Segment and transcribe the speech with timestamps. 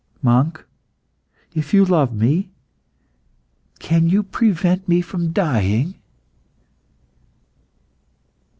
[0.23, 0.65] Monk,
[1.53, 2.49] if you love me,
[3.77, 5.93] can you prevent me from dying?"